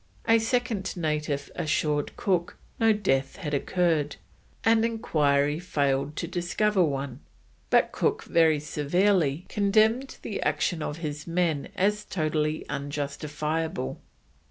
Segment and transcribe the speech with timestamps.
[0.27, 4.15] A second native assured Cook no death had occurred,
[4.63, 7.19] and enquiry failed to discover one;
[7.69, 14.01] but Cook very severely condemned the action of his men as totally unjustifiable.